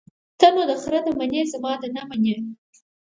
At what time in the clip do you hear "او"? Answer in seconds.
1.43-1.47